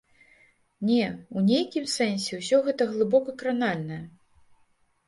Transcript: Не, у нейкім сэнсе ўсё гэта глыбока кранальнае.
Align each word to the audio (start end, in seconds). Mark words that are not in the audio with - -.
Не, 0.91 1.05
у 1.37 1.43
нейкім 1.49 1.85
сэнсе 1.97 2.41
ўсё 2.41 2.57
гэта 2.69 2.83
глыбока 2.95 3.39
кранальнае. 3.45 4.05